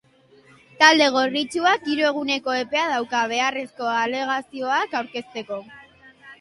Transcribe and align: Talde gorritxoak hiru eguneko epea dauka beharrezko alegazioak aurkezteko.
Talde 0.83 1.09
gorritxoak 1.15 1.85
hiru 1.91 2.07
eguneko 2.13 2.57
epea 2.63 2.87
dauka 2.95 3.21
beharrezko 3.35 3.93
alegazioak 4.01 5.01
aurkezteko. 5.05 5.65